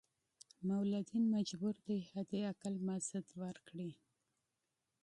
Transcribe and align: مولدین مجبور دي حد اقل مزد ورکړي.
مولدین 0.67 1.23
مجبور 1.35 1.75
دي 1.87 1.97
حد 2.09 2.31
اقل 2.51 2.75
مزد 2.87 3.27
ورکړي. 3.41 3.91